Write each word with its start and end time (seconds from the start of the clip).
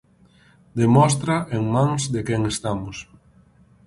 Demostra 0.79 1.35
en 1.57 1.67
mans 1.75 2.07
de 2.15 2.23
quen 2.31 2.41
estamos. 2.53 2.97